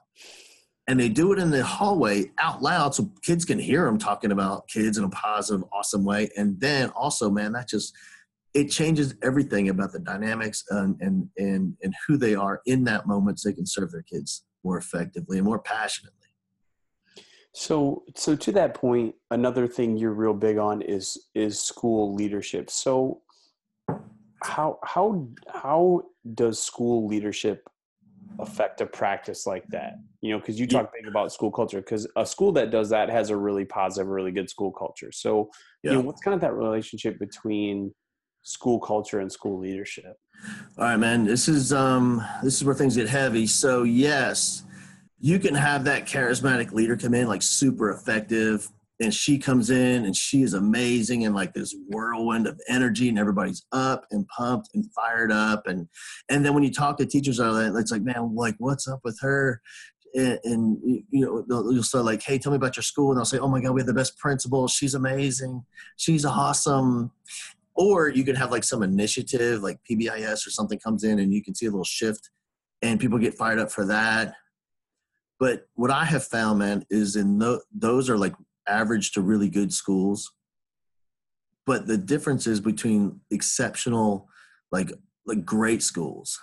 [0.88, 4.31] And they do it in the hallway out loud so kids can hear them talking
[4.31, 6.29] about kids in a positive, awesome way.
[6.35, 7.93] And then also, man, that just
[8.55, 13.05] it changes everything about the dynamics and, and and and who they are in that
[13.05, 16.18] moment so they can serve their kids more effectively and more passionately
[17.53, 22.69] so so to that point another thing you're real big on is is school leadership
[22.69, 23.21] so
[24.43, 26.01] how how how
[26.35, 27.67] does school leadership
[28.38, 32.07] affect a practice like that you know because you talk big about school culture because
[32.15, 35.49] a school that does that has a really positive really good school culture so
[35.83, 35.91] yeah.
[35.91, 37.91] you know what's kind of that relationship between
[38.43, 40.17] school culture and school leadership.
[40.77, 41.25] All right, man.
[41.25, 43.47] This is um this is where things get heavy.
[43.47, 44.63] So yes,
[45.19, 48.69] you can have that charismatic leader come in like super effective
[49.01, 53.17] and she comes in and she is amazing and like this whirlwind of energy and
[53.17, 55.67] everybody's up and pumped and fired up.
[55.67, 55.88] And
[56.29, 59.62] and then when you talk to teachers it's like man like what's up with her?
[60.15, 60.77] And, and
[61.12, 63.12] you know you'll say like hey tell me about your school.
[63.12, 64.67] And they'll say oh my god we have the best principal.
[64.67, 65.63] She's amazing.
[65.95, 67.12] She's awesome.
[67.75, 71.41] Or you can have like some initiative like pbis or something comes in and you
[71.41, 72.29] can see a little shift
[72.82, 74.34] and people get fired up for that
[75.39, 78.34] but what i have found man is in the, those are like
[78.69, 80.32] average to really good schools.
[81.65, 84.30] But the difference is between exceptional
[84.71, 84.91] like
[85.25, 86.39] like great schools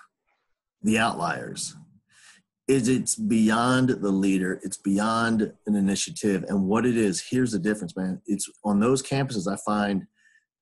[0.82, 1.74] the outliers.
[2.68, 7.58] Is it's beyond the leader it's beyond an initiative and what it is here's the
[7.60, 8.20] difference man.
[8.26, 10.06] It's on those campuses i find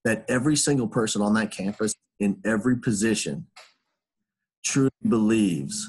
[0.05, 3.47] that every single person on that campus in every position
[4.63, 5.89] truly believes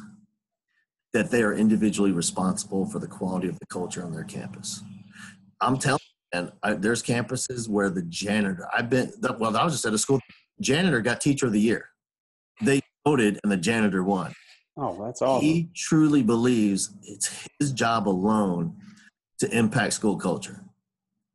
[1.16, 4.84] that they are individually responsible for the quality of the culture on their campus.
[5.62, 6.02] I'm telling
[6.34, 9.94] you, and I, there's campuses where the janitor, I've been, well, I was just at
[9.94, 10.20] a school,
[10.60, 11.88] janitor got teacher of the year.
[12.62, 14.34] They voted and the janitor won.
[14.76, 15.46] Oh, that's awesome.
[15.46, 18.76] He truly believes it's his job alone
[19.40, 20.66] to impact school culture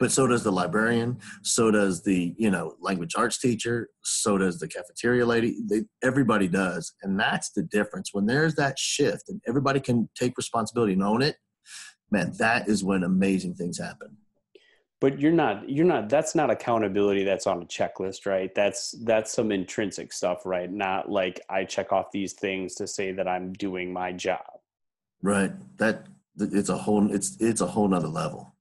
[0.01, 4.59] but so does the librarian so does the you know language arts teacher so does
[4.59, 8.11] the cafeteria lady they, everybody does and that's the difference.
[8.13, 11.37] When there's that shift and everybody can take responsibility and own it
[12.11, 14.17] man that is when amazing things happen.
[15.01, 18.55] But you're not you're not that's not accountability that's on a checklist right?
[18.55, 20.71] That's that's some intrinsic stuff right?
[20.71, 24.47] Not like i check off these things to say that i'm doing my job.
[25.23, 25.53] Right.
[25.79, 26.07] That
[26.39, 28.55] it's a whole it's it's a whole nother level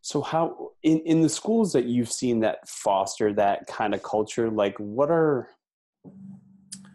[0.00, 4.50] so how in, in the schools that you've seen that foster that kind of culture,
[4.50, 5.48] like what are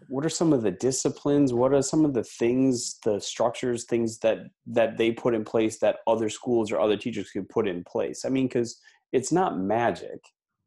[0.08, 1.52] what are some of the disciplines?
[1.52, 5.78] What are some of the things, the structures, things that that they put in place
[5.80, 8.24] that other schools or other teachers could put in place?
[8.24, 8.80] I mean, because
[9.12, 10.20] it's not magic.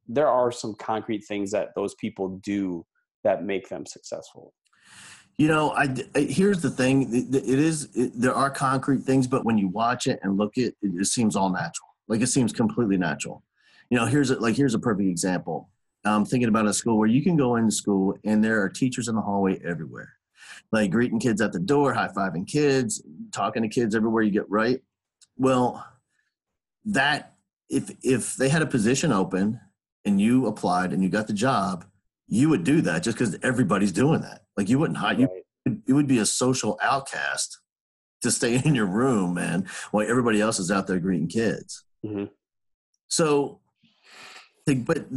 [0.08, 2.86] There are some concrete things that those people do
[3.24, 4.54] that make them successful.
[5.38, 7.14] You know, I, I here's the thing.
[7.14, 10.58] It, it is it, there are concrete things, but when you watch it and look
[10.58, 11.87] at it, it seems all natural.
[12.08, 13.44] Like it seems completely natural.
[13.90, 15.70] You know, here's a, like here's a perfect example.
[16.06, 19.08] I'm thinking about a school where you can go into school and there are teachers
[19.08, 20.14] in the hallway everywhere,
[20.72, 24.50] like greeting kids at the door, high fiving kids, talking to kids everywhere you get
[24.50, 24.82] right.
[25.38, 25.86] Well,
[26.86, 27.34] that
[27.70, 29.60] if if they had a position open
[30.06, 31.86] and you applied and you got the job,
[32.28, 34.44] you would do that just because everybody's doing that.
[34.56, 35.20] Like you wouldn't hide.
[35.20, 35.30] Right.
[35.66, 37.60] You it would be a social outcast
[38.22, 41.84] to stay in your room, man, while everybody else is out there greeting kids.
[42.08, 42.26] Mm-hmm.
[43.08, 43.60] So
[44.76, 45.08] but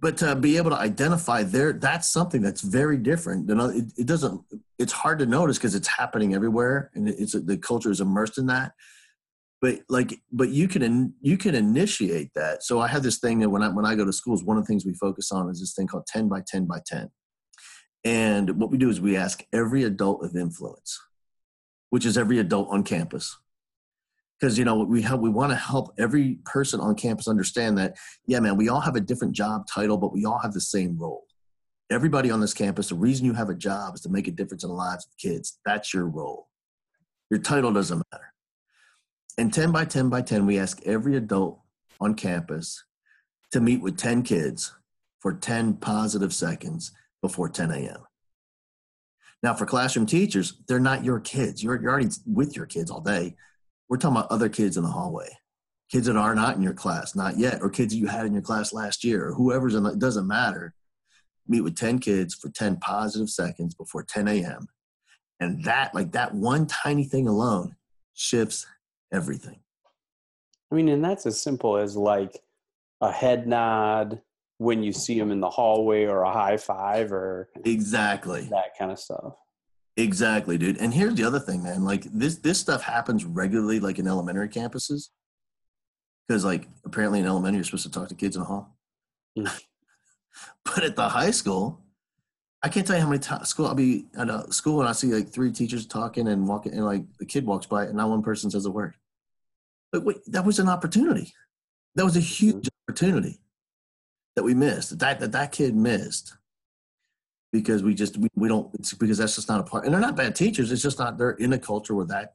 [0.00, 3.48] but to be able to identify there, that's something that's very different.
[3.48, 4.42] It, it doesn't.
[4.78, 8.46] It's hard to notice because it's happening everywhere, and it's the culture is immersed in
[8.46, 8.72] that.
[9.62, 12.62] But like, but you can you can initiate that.
[12.64, 14.64] So I have this thing that when I when I go to schools, one of
[14.64, 17.10] the things we focus on is this thing called ten by ten by ten.
[18.04, 21.00] And what we do is we ask every adult of influence,
[21.88, 23.38] which is every adult on campus,
[24.38, 27.96] because you know we have we want to help every person on campus understand that
[28.26, 30.98] yeah man we all have a different job title but we all have the same
[30.98, 31.24] role.
[31.90, 34.64] Everybody on this campus the reason you have a job is to make a difference
[34.64, 35.58] in the lives of kids.
[35.64, 36.48] That's your role.
[37.30, 38.32] Your title doesn't matter.
[39.38, 41.60] And 10 by 10 by 10 we ask every adult
[42.00, 42.84] on campus
[43.52, 44.74] to meet with 10 kids
[45.20, 46.92] for 10 positive seconds
[47.22, 48.04] before 10 a.m
[49.42, 51.62] now for classroom teachers they're not your kids.
[51.62, 53.36] You're, you're already with your kids all day
[53.94, 55.28] we're talking about other kids in the hallway,
[55.88, 58.42] kids that are not in your class, not yet, or kids you had in your
[58.42, 59.84] class last year, or whoever's in.
[59.84, 60.74] The, it doesn't matter.
[61.46, 64.66] Meet with ten kids for ten positive seconds before 10 a.m.
[65.38, 67.76] And that, like that one tiny thing alone,
[68.14, 68.66] shifts
[69.12, 69.60] everything.
[70.72, 72.42] I mean, and that's as simple as like
[73.00, 74.20] a head nod
[74.58, 78.90] when you see them in the hallway or a high five or exactly that kind
[78.90, 79.34] of stuff.
[79.96, 80.78] Exactly, dude.
[80.78, 81.84] And here's the other thing, man.
[81.84, 85.08] Like this this stuff happens regularly, like in elementary campuses.
[86.26, 88.76] Because like apparently in elementary you're supposed to talk to kids in a hall.
[89.38, 89.62] Mm.
[90.64, 91.80] but at the high school,
[92.62, 94.92] I can't tell you how many times school I'll be at a school and I
[94.92, 98.08] see like three teachers talking and walking and like a kid walks by and not
[98.08, 98.94] one person says a word.
[99.92, 101.32] But wait, that was an opportunity.
[101.94, 102.90] That was a huge mm-hmm.
[102.90, 103.38] opportunity
[104.34, 104.98] that we missed.
[104.98, 106.36] That that that kid missed
[107.54, 110.00] because we just we, we don't it's because that's just not a part and they're
[110.00, 112.34] not bad teachers it's just not they're in a culture where that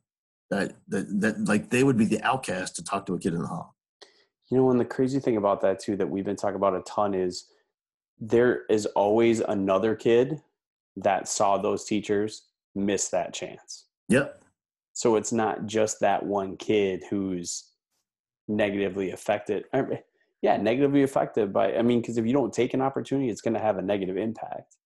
[0.49, 3.41] that that, that like they would be the outcast to talk to a kid in
[3.41, 3.75] the hall.
[4.49, 6.81] You know and the crazy thing about that too that we've been talking about a
[6.83, 7.47] ton is
[8.17, 10.41] there is always another kid
[10.95, 13.87] that saw those teachers miss that chance.
[14.07, 14.41] Yep.
[14.93, 17.65] So it's not just that one kid who's
[18.47, 19.65] negatively affected
[20.41, 23.53] yeah negatively affected by i mean because if you don't take an opportunity it's going
[23.53, 24.77] to have a negative impact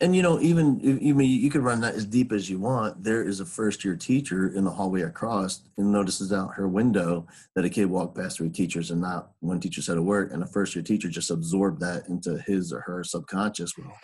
[0.00, 3.02] and you know, even you mean you could run that as deep as you want.
[3.02, 7.26] There is a first year teacher in the hallway across and notices out her window
[7.54, 10.42] that a kid walked past three teachers and not one teacher said a word, and
[10.42, 13.72] a first year teacher just absorbed that into his or her subconscious.
[13.78, 13.96] Well,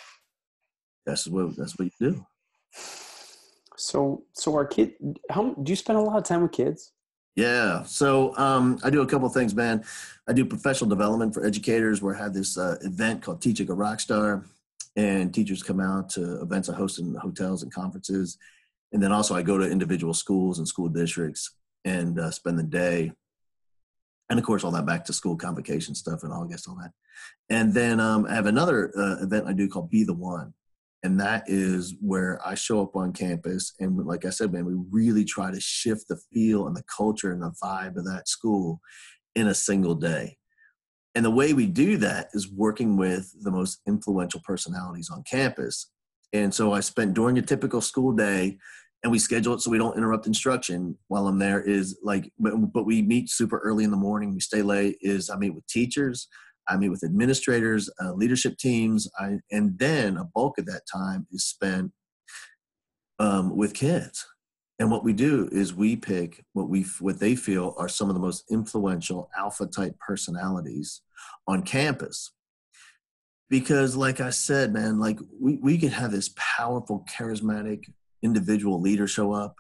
[1.05, 2.27] that's what that's what you do.
[3.77, 4.95] So, so our kid,
[5.31, 6.93] how do you spend a lot of time with kids?
[7.37, 7.83] Yeah.
[7.83, 9.85] So um, I do a couple things, man.
[10.29, 13.69] I do professional development for educators where I have this uh, event called Teach Like
[13.71, 14.45] Rock Rockstar
[14.97, 18.39] and teachers come out to events I host in hotels and conferences.
[18.93, 22.65] And then also I go to individual schools and school districts and uh, spend the
[22.65, 23.13] day.
[24.29, 26.93] And of course, all that back to school convocation stuff in August, all that.
[27.49, 30.55] And then um, I have another uh, event I do called Be the One.
[31.03, 33.73] And that is where I show up on campus.
[33.81, 37.33] And like I said, man, we really try to shift the feel and the culture
[37.33, 38.81] and the vibe of that school
[39.35, 40.37] in a single day.
[41.15, 45.91] And the way we do that is working with the most influential personalities on campus.
[46.33, 48.59] And so I spent during a typical school day,
[49.03, 51.61] and we schedule it so we don't interrupt instruction while I'm there.
[51.61, 54.33] Is like, but, we meet super early in the morning.
[54.33, 54.97] We stay late.
[55.01, 56.29] Is I meet with teachers,
[56.69, 61.27] I meet with administrators, uh, leadership teams, I, and then a bulk of that time
[61.33, 61.93] is spent
[63.19, 64.25] um, with kids.
[64.83, 68.15] And what we do is we pick what we what they feel are some of
[68.15, 71.03] the most influential alpha type personalities
[71.47, 72.33] on campus.
[73.49, 77.93] Because like I said, man, like we, we could have this powerful, charismatic
[78.25, 79.55] individual leader show up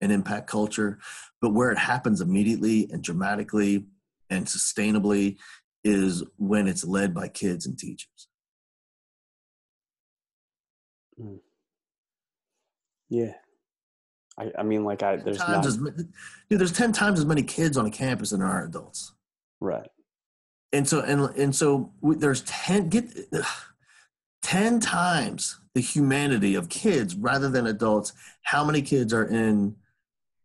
[0.00, 1.00] and impact culture,
[1.40, 3.86] but where it happens immediately and dramatically
[4.30, 5.36] and sustainably
[5.82, 8.28] is when it's led by kids and teachers.
[11.20, 11.38] Hmm.
[13.08, 13.32] Yeah,
[14.40, 16.08] I, I mean, like I there's not, as, dude,
[16.48, 19.12] there's ten times as many kids on a campus than there are adults.
[19.60, 19.88] Right.
[20.72, 23.04] And so and and so there's ten get
[24.42, 28.14] ten times the humanity of kids rather than adults.
[28.42, 29.76] How many kids are in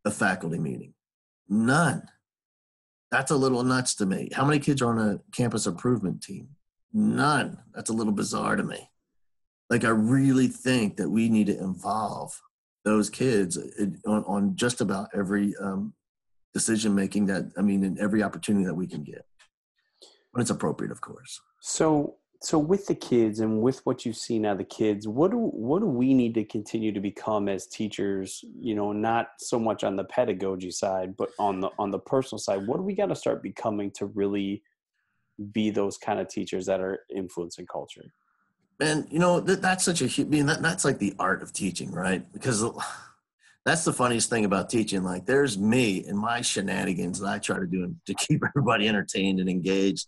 [0.04, 0.94] a faculty meeting?
[1.48, 2.04] None.
[3.12, 4.30] That's a little nuts to me.
[4.34, 6.50] How many kids are on a campus improvement team?
[6.92, 7.60] None.
[7.74, 8.90] That's a little bizarre to me.
[9.70, 12.42] Like I really think that we need to involve
[12.86, 13.58] those kids
[14.06, 15.94] on, on just about every um,
[16.54, 19.26] decision making that I mean in every opportunity that we can get
[20.32, 21.42] when it's appropriate, of course.
[21.60, 25.32] So so with the kids and with what you've seen out of the kids, what
[25.32, 28.46] do what do we need to continue to become as teachers?
[28.60, 32.40] You know, not so much on the pedagogy side, but on the on the personal
[32.40, 32.68] side.
[32.68, 34.62] What do we got to start becoming to really
[35.52, 38.14] be those kind of teachers that are influencing culture
[38.80, 41.54] and you know that, that's such a I mean that, that's like the art of
[41.54, 42.26] teaching right?
[42.34, 42.64] Because
[43.66, 45.04] that's the funniest thing about teaching.
[45.04, 49.40] Like there's me and my shenanigans that i try to do to keep everybody entertained
[49.40, 50.08] and engaged.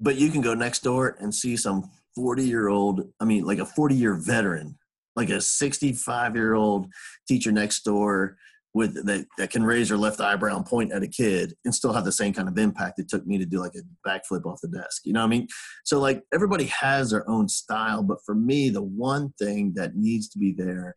[0.00, 3.58] But you can go next door and see some 40 year old i mean like
[3.58, 4.76] a 40 year veteran
[5.14, 6.88] like a 65 year old
[7.28, 8.36] teacher next door
[8.74, 11.92] with that, that can raise her left eyebrow and point at a kid and still
[11.92, 14.60] have the same kind of impact it took me to do like a backflip off
[14.60, 15.48] the desk you know what i mean?
[15.84, 20.28] So like everybody has their own style but for me the one thing that needs
[20.30, 20.94] to be there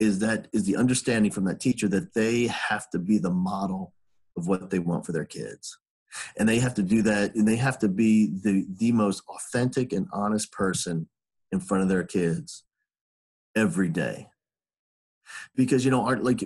[0.00, 3.92] is that is the understanding from that teacher that they have to be the model
[4.36, 5.78] of what they want for their kids.
[6.36, 9.92] And they have to do that and they have to be the the most authentic
[9.92, 11.08] and honest person
[11.50, 12.64] in front of their kids
[13.56, 14.28] every day
[15.54, 16.44] because you know art like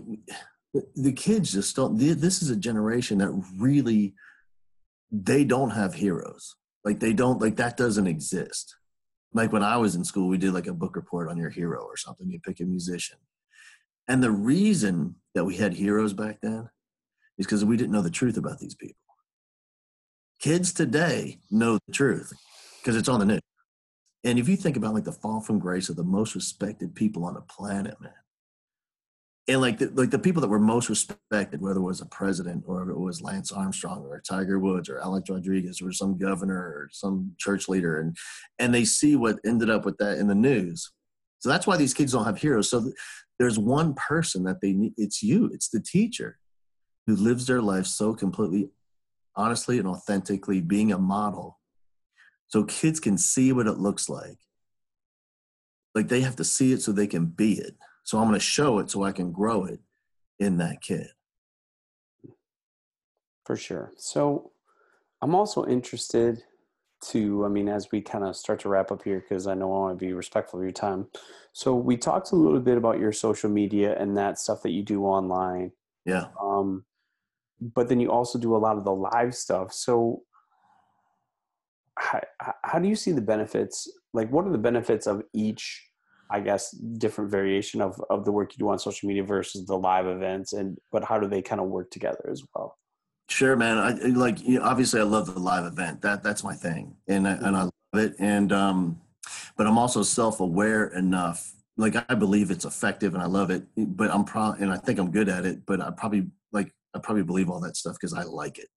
[0.94, 4.14] the kids just don't this is a generation that really
[5.10, 6.54] they don't have heroes.
[6.84, 8.76] Like they don't like that doesn't exist.
[9.32, 11.82] Like when i was in school we did like a book report on your hero
[11.82, 12.30] or something.
[12.30, 13.18] You pick a musician.
[14.06, 16.68] And the reason that we had heroes back then
[17.36, 18.96] is because we didn't know the truth about these people.
[20.40, 22.32] Kids today know the truth
[22.80, 23.40] because it's on the news.
[24.24, 27.24] And if you think about like the fall from grace of the most respected people
[27.24, 28.12] on the planet man
[29.48, 32.64] and like the, like the people that were most respected, whether it was a president
[32.66, 36.90] or it was Lance Armstrong or Tiger Woods or Alex Rodriguez or some governor or
[36.92, 38.16] some church leader, and
[38.58, 40.92] and they see what ended up with that in the news.
[41.38, 42.70] So that's why these kids don't have heroes.
[42.70, 42.92] So
[43.38, 44.92] there's one person that they need.
[44.98, 45.46] It's you.
[45.52, 46.38] It's the teacher
[47.06, 48.68] who lives their life so completely,
[49.34, 51.58] honestly and authentically, being a model,
[52.48, 54.36] so kids can see what it looks like.
[55.94, 57.76] Like they have to see it so they can be it
[58.08, 59.80] so I'm going to show it so I can grow it
[60.38, 61.08] in that kid.
[63.44, 63.92] For sure.
[63.98, 64.52] So
[65.20, 66.42] I'm also interested
[67.10, 69.66] to, I mean, as we kind of start to wrap up here, because I know
[69.66, 71.08] I want to be respectful of your time.
[71.52, 74.82] So we talked a little bit about your social media and that stuff that you
[74.82, 75.72] do online.
[76.06, 76.28] Yeah.
[76.40, 76.86] Um,
[77.60, 79.74] but then you also do a lot of the live stuff.
[79.74, 80.22] So
[81.98, 82.22] how,
[82.64, 83.86] how do you see the benefits?
[84.14, 85.87] Like, what are the benefits of each
[86.30, 89.76] I guess different variation of of the work you do on social media versus the
[89.76, 92.76] live events, and but how do they kind of work together as well?
[93.28, 93.78] Sure, man.
[93.78, 96.02] I like you know, obviously I love the live event.
[96.02, 98.14] That that's my thing, and I, and I love it.
[98.18, 99.00] And um,
[99.56, 101.52] but I'm also self aware enough.
[101.76, 103.64] Like I believe it's effective, and I love it.
[103.76, 105.64] But I'm probably and I think I'm good at it.
[105.66, 108.68] But I probably like I probably believe all that stuff because I like it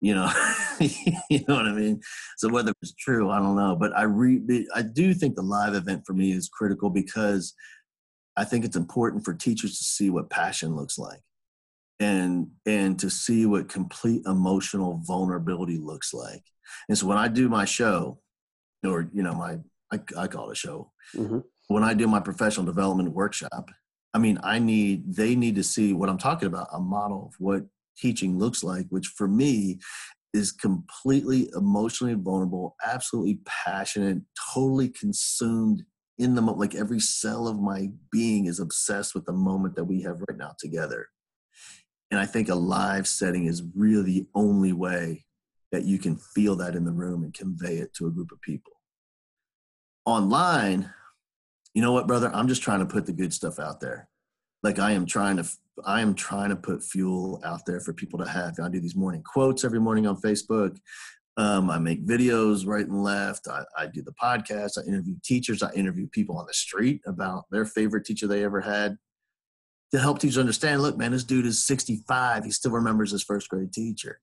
[0.00, 0.30] you know
[0.80, 2.00] you know what i mean
[2.36, 4.40] so whether it's true i don't know but i re
[4.74, 7.54] i do think the live event for me is critical because
[8.36, 11.20] i think it's important for teachers to see what passion looks like
[12.00, 16.42] and and to see what complete emotional vulnerability looks like
[16.88, 18.18] and so when i do my show
[18.86, 19.58] or you know my
[19.92, 21.40] i, I call it a show mm-hmm.
[21.68, 23.70] when i do my professional development workshop
[24.14, 27.34] i mean i need they need to see what i'm talking about a model of
[27.40, 27.64] what
[27.98, 29.78] teaching looks like, which for me
[30.34, 34.18] is completely emotionally vulnerable, absolutely passionate,
[34.54, 35.84] totally consumed
[36.18, 36.58] in the moment.
[36.58, 40.38] Like every cell of my being is obsessed with the moment that we have right
[40.38, 41.06] now together.
[42.10, 45.24] And I think a live setting is really the only way
[45.72, 48.40] that you can feel that in the room and convey it to a group of
[48.40, 48.72] people.
[50.06, 50.90] Online,
[51.74, 52.30] you know what, brother?
[52.34, 54.08] I'm just trying to put the good stuff out there.
[54.62, 55.48] Like I am trying to
[55.84, 58.58] I am trying to put fuel out there for people to have.
[58.60, 60.76] I do these morning quotes every morning on Facebook.
[61.36, 63.46] Um, I make videos right and left.
[63.46, 64.72] I, I, do the podcast.
[64.76, 65.62] I interview teachers.
[65.62, 68.98] I interview people on the street about their favorite teacher they ever had
[69.92, 72.44] to help teachers understand look, man, this dude is 65.
[72.44, 74.20] He still remembers his first grade teacher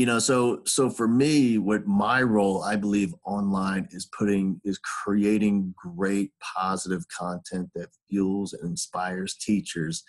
[0.00, 4.78] you know so so for me what my role i believe online is putting is
[4.78, 10.02] creating great positive content that fuels and inspires teachers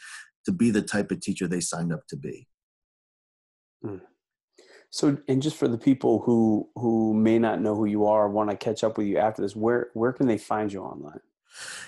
[0.46, 2.48] to be the type of teacher they signed up to be
[3.84, 3.98] hmm.
[4.92, 8.50] so and just for the people who who may not know who you are want
[8.50, 11.20] to catch up with you after this where where can they find you online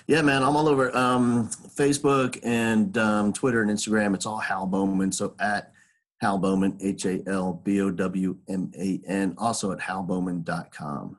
[0.06, 4.14] yeah, man, I'm all over um, Facebook and um, Twitter and Instagram.
[4.14, 5.10] It's all Hal Bowman.
[5.10, 5.72] So at
[6.20, 11.18] Hal Bowman, H A L B O W M A N, also at halbowman.com.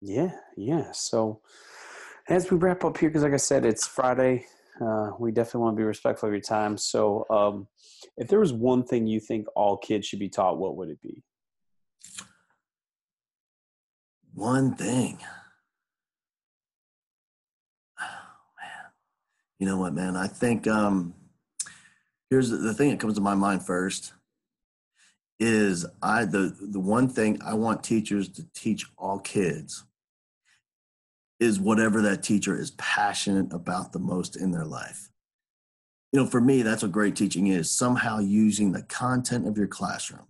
[0.00, 0.92] Yeah, yeah.
[0.92, 1.40] So
[2.28, 4.46] as we wrap up here, because like I said, it's Friday.
[4.80, 6.76] Uh, we definitely want to be respectful of your time.
[6.78, 7.66] So, um,
[8.16, 11.02] if there was one thing you think all kids should be taught, what would it
[11.02, 11.24] be?
[14.34, 15.18] One thing.
[18.00, 18.92] Oh, man.
[19.58, 20.16] You know what, man?
[20.16, 21.14] I think um,
[22.30, 24.12] here's the, the thing that comes to my mind first
[25.40, 29.84] is I the the one thing I want teachers to teach all kids
[31.40, 35.08] is whatever that teacher is passionate about the most in their life.
[36.12, 39.66] You know, for me, that's what great teaching is somehow using the content of your
[39.66, 40.26] classroom,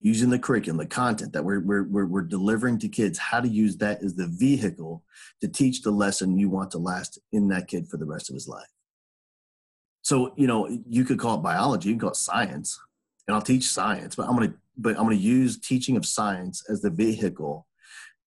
[0.00, 3.76] using the curriculum, the content that we're, we're, we're, delivering to kids, how to use
[3.78, 5.04] that as the vehicle
[5.40, 8.34] to teach the lesson you want to last in that kid for the rest of
[8.34, 8.66] his life.
[10.02, 12.78] So, you know, you could call it biology, you can call it science,
[13.26, 16.82] and I'll teach science, but I'm gonna but I'm gonna use teaching of science as
[16.82, 17.66] the vehicle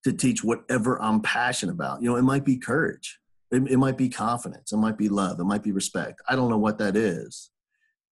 [0.04, 2.02] to teach whatever I'm passionate about.
[2.02, 3.20] You know, it might be courage,
[3.52, 6.22] it, it might be confidence, it might be love, it might be respect.
[6.28, 7.52] I don't know what that is,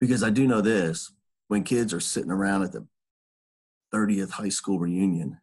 [0.01, 1.12] because I do know this:
[1.49, 2.87] when kids are sitting around at the
[3.95, 5.39] 30th high school reunion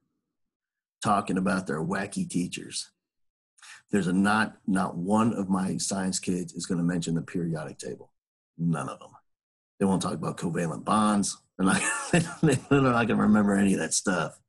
[1.04, 2.90] talking about their wacky teachers
[3.92, 7.78] there's a not not one of my science kids is going to mention the periodic
[7.78, 8.12] table.
[8.58, 9.12] None of them
[9.80, 11.38] they won't talk about covalent bonds.
[11.57, 14.39] They're not, they're not going to remember any of that stuff.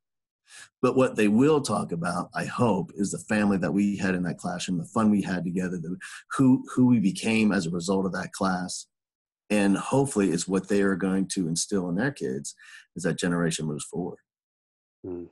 [0.80, 4.22] But what they will talk about i hope is the family that we had in
[4.22, 5.96] that classroom the fun we had together the,
[6.36, 8.86] who who we became as a result of that class.
[9.50, 12.54] And hopefully it's what they are going to instill in their kids
[12.96, 14.18] as that generation moves forward.
[15.04, 15.28] Mm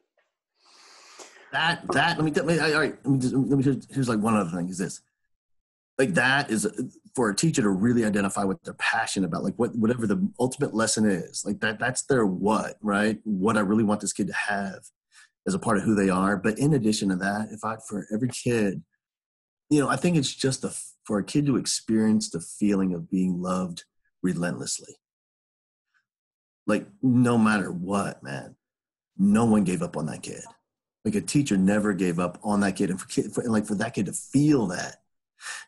[1.57, 4.09] that that let me, let me all right let me, just, let me here's, here's
[4.09, 5.01] like one other thing is this
[5.99, 6.71] like that is uh,
[7.15, 10.75] for a teacher to really identify what they're passionate about like what whatever the ultimate
[10.75, 13.19] lesson is like that that's their what right?
[13.25, 14.81] What i really want this kid to have
[15.47, 16.37] as a part of who they are.
[16.37, 18.83] But in addition to that if i for every kid
[19.71, 20.73] you know i think it's just a,
[21.05, 23.85] for a kid to experience the feeling of being loved
[24.23, 24.97] relentlessly.
[26.67, 28.57] Like no matter what man
[29.19, 30.43] no one gave up on that kid.
[31.05, 32.91] Like a teacher never gave up on that kid.
[32.91, 34.97] And for, kid, for and like for that kid to feel that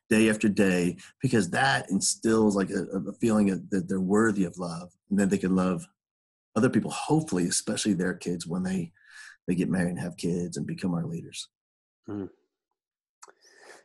[0.09, 4.59] day after day because that instills like a, a feeling of, that they're worthy of
[4.59, 5.87] love and then they can love
[6.57, 8.93] other people hopefully especially their kids when they
[9.47, 11.49] they get married and have kids and become our leaders
[12.09, 12.29] mm.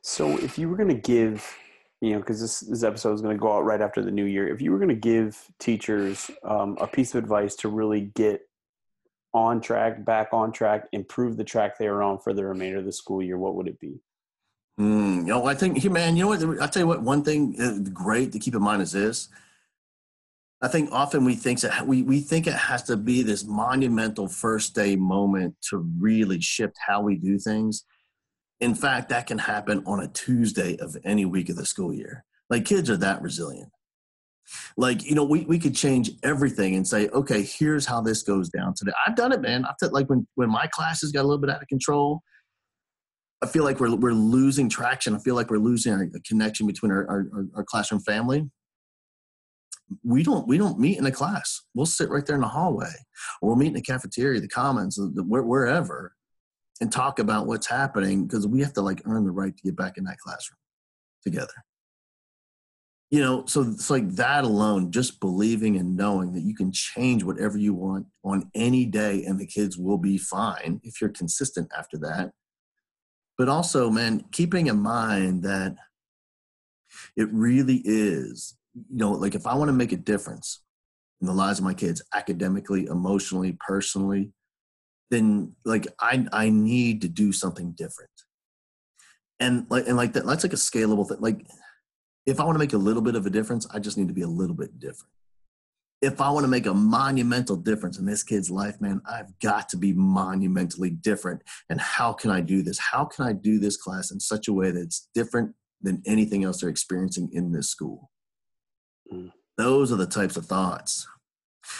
[0.01, 1.55] so if you were going to give
[2.01, 4.25] you know because this, this episode is going to go out right after the new
[4.25, 8.11] year if you were going to give teachers um, a piece of advice to really
[8.15, 8.41] get
[9.33, 12.85] on track, back on track, improve the track they are on for the remainder of
[12.85, 13.99] the school year, what would it be?
[14.79, 16.61] Mm, you know, I think, man, you know what?
[16.61, 19.29] I'll tell you what, one thing uh, great to keep in mind is this.
[20.61, 24.27] I think often we think that we, we think it has to be this monumental
[24.27, 27.83] first day moment to really shift how we do things.
[28.61, 32.23] In fact, that can happen on a Tuesday of any week of the school year.
[32.49, 33.69] Like kids are that resilient.
[34.77, 38.49] Like, you know, we, we could change everything and say, okay, here's how this goes
[38.49, 38.93] down today.
[39.05, 39.65] I've done it, man.
[39.65, 42.21] I've like when, when my classes got a little bit out of control,
[43.43, 45.15] I feel like we're, we're losing traction.
[45.15, 48.49] I feel like we're losing a connection between our, our, our classroom family.
[50.03, 51.61] We don't we don't meet in a class.
[51.75, 52.93] We'll sit right there in the hallway,
[53.41, 56.15] or we'll meet in the cafeteria, the commons, the, wherever,
[56.81, 59.75] and talk about what's happening because we have to like earn the right to get
[59.75, 60.57] back in that classroom
[61.23, 61.53] together
[63.13, 67.23] you know so it's like that alone just believing and knowing that you can change
[67.23, 71.71] whatever you want on any day and the kids will be fine if you're consistent
[71.77, 72.31] after that
[73.37, 75.75] but also man keeping in mind that
[77.15, 80.61] it really is you know like if i want to make a difference
[81.21, 84.31] in the lives of my kids academically emotionally personally
[85.11, 88.09] then like i i need to do something different
[89.39, 91.45] and like and like that that's like a scalable thing like
[92.25, 94.13] if I want to make a little bit of a difference, I just need to
[94.13, 95.11] be a little bit different.
[96.03, 99.69] If I want to make a monumental difference in this kid's life, man, I've got
[99.69, 101.41] to be monumentally different.
[101.69, 102.77] And how can I do this?
[102.77, 106.43] How can I do this class in such a way that it's different than anything
[106.43, 108.11] else they're experiencing in this school?
[109.11, 109.31] Mm.
[109.57, 111.07] Those are the types of thoughts.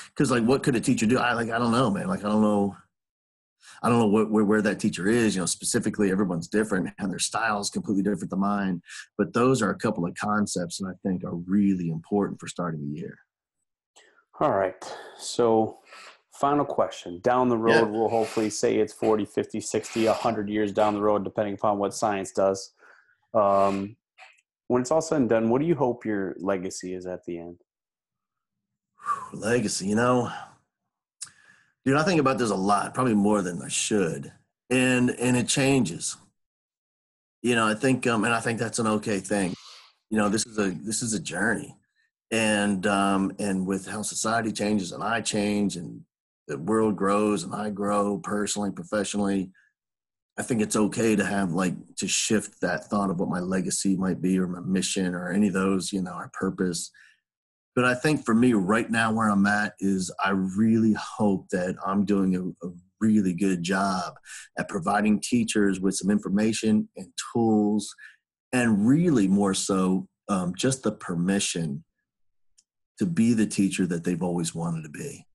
[0.08, 1.18] Because, like, what could a teacher do?
[1.18, 2.08] I like, I don't know, man.
[2.08, 2.78] Like, I don't know
[3.84, 5.36] I don't know what, where, where that teacher is.
[5.36, 8.82] You know, specifically, everyone's different and their style is completely different than mine.
[9.18, 12.80] But those are a couple of concepts that I think are really important for starting
[12.80, 13.18] the year.
[14.40, 14.76] All right.
[15.18, 15.80] So,
[16.32, 17.20] final question.
[17.22, 17.82] Down the road, yeah.
[17.84, 21.94] we'll hopefully say it's 40, 50, 60, 100 years down the road, depending upon what
[21.94, 22.74] science does.
[23.34, 23.96] Um,
[24.68, 27.38] when it's all said and done, what do you hope your legacy is at the
[27.38, 27.58] end?
[29.34, 30.32] Legacy, you know,
[31.86, 34.32] Dude, I think about this a lot, probably more than I should,
[34.70, 36.16] and and it changes.
[37.42, 39.54] You know, I think, um, and I think that's an okay thing.
[40.10, 41.76] You know, this is a this is a journey,
[42.32, 46.02] and um, and with how society changes and I change and
[46.48, 49.52] the world grows and I grow personally, professionally.
[50.38, 53.96] I think it's okay to have like to shift that thought of what my legacy
[53.96, 56.90] might be or my mission or any of those, you know, our purpose
[57.76, 61.76] but I think for me right now where I'm at is I really hope that
[61.86, 64.14] I'm doing a, a really good job
[64.58, 67.94] at providing teachers with some information and tools,
[68.52, 71.84] and really more so um, just the permission
[73.00, 75.26] to be the teacher that they've always wanted to be.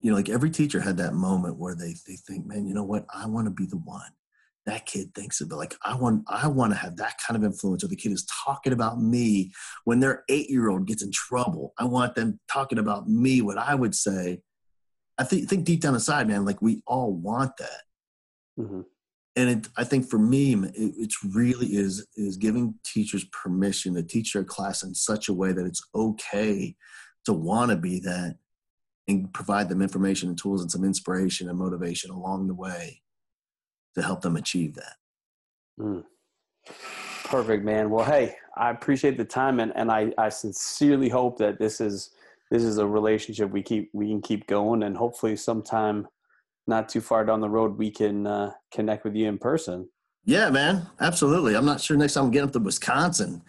[0.00, 2.84] You know, like every teacher had that moment where they they think, man, you know
[2.84, 3.06] what?
[3.12, 4.10] I want to be the one
[4.66, 7.84] that kid thinks about like i want i want to have that kind of influence
[7.84, 9.52] or the kid is talking about me
[9.84, 13.58] when their eight year old gets in trouble i want them talking about me what
[13.58, 14.40] i would say
[15.18, 17.82] i think think deep down inside man like we all want that
[18.58, 18.80] mm-hmm.
[19.36, 24.02] And it, i think for me it, it's really is is giving teachers permission to
[24.02, 26.74] teach their class in such a way that it's okay
[27.24, 28.36] to want to be that
[29.08, 33.02] and provide them information and tools and some inspiration and motivation along the way
[33.94, 34.96] to help them achieve that.
[35.78, 36.04] Mm.
[37.24, 37.90] Perfect, man.
[37.90, 42.10] Well, hey, I appreciate the time, and, and I, I sincerely hope that this is
[42.50, 46.06] this is a relationship we keep we can keep going, and hopefully, sometime
[46.66, 49.88] not too far down the road, we can uh, connect with you in person.
[50.24, 51.54] Yeah, man, absolutely.
[51.54, 53.42] I'm not sure next time I'm getting up to Wisconsin.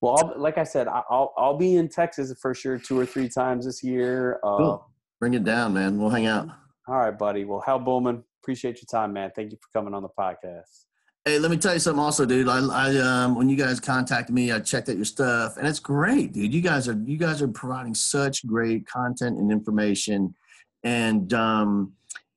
[0.00, 3.28] Well, I'll, like I said, I'll I'll be in Texas for sure two or three
[3.28, 4.40] times this year.
[4.42, 4.86] Uh, cool.
[5.18, 5.98] Bring it down, man.
[5.98, 6.48] We'll hang out.
[6.88, 7.44] All right, buddy.
[7.44, 9.30] Well, Hal Bowman, appreciate your time, man.
[9.34, 10.86] Thank you for coming on the podcast.
[11.26, 12.48] Hey, let me tell you something also, dude.
[12.48, 15.78] I, I um, when you guys contacted me, I checked out your stuff, and it's
[15.78, 16.54] great, dude.
[16.54, 20.34] You guys are you guys are providing such great content and information,
[20.82, 21.92] and um,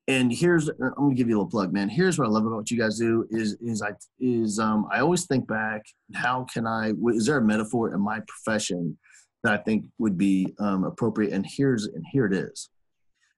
[0.08, 1.90] and here's I'm gonna give you a little plug, man.
[1.90, 5.00] Here's what I love about what you guys do is is I is um, I
[5.00, 5.84] always think back,
[6.14, 6.94] how can I?
[7.10, 8.98] Is there a metaphor in my profession
[9.44, 11.32] that I think would be um, appropriate?
[11.34, 12.70] And here's and here it is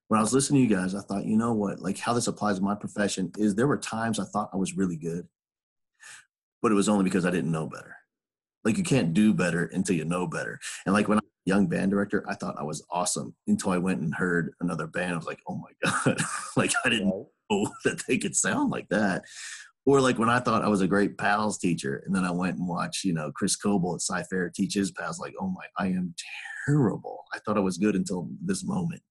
[0.08, 2.28] when I was listening to you guys, I thought, you know what, like how this
[2.28, 5.28] applies to my profession is there were times I thought I was really good,
[6.62, 7.96] but it was only because I didn't know better.
[8.64, 10.60] Like you can't do better until you know better.
[10.86, 14.02] And like when I young band director, I thought I was awesome until I went
[14.02, 15.14] and heard another band.
[15.14, 16.18] I was like, oh my God,
[16.56, 17.30] like I didn't know
[17.86, 19.24] that they could sound like that.
[19.86, 22.58] Or like when I thought I was a great pals teacher, and then I went
[22.58, 25.88] and watched, you know, Chris Coble at Sci-Fair teach his pals, like, oh my, I
[25.90, 26.16] am
[26.68, 27.24] terrible.
[27.34, 29.02] I thought I was good until this moment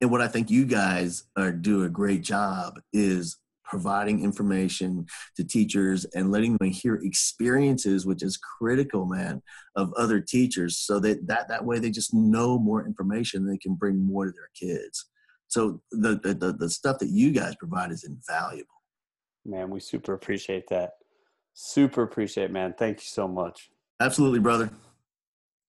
[0.00, 5.06] and what I think you guys are do a great job is providing information
[5.36, 9.42] to teachers and letting them hear experiences which is critical man
[9.74, 10.78] of other teachers.
[10.78, 14.32] So that that, that way they just know more information they can bring more to
[14.32, 15.06] their kids.
[15.48, 18.82] So the, the the stuff that you guys provide is invaluable.
[19.44, 20.92] Man we super appreciate that.
[21.54, 22.74] Super appreciate it, man.
[22.78, 23.70] Thank you so much.
[24.00, 24.70] Absolutely brother